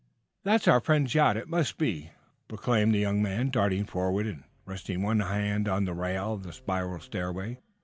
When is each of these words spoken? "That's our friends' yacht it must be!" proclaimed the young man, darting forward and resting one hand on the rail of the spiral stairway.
"That's 0.43 0.67
our 0.67 0.79
friends' 0.79 1.13
yacht 1.13 1.37
it 1.37 1.47
must 1.47 1.77
be!" 1.77 2.09
proclaimed 2.47 2.95
the 2.95 2.97
young 2.97 3.21
man, 3.21 3.51
darting 3.51 3.85
forward 3.85 4.25
and 4.25 4.45
resting 4.65 5.03
one 5.03 5.19
hand 5.19 5.67
on 5.67 5.85
the 5.85 5.93
rail 5.93 6.33
of 6.33 6.41
the 6.41 6.53
spiral 6.53 6.99
stairway. 6.99 7.59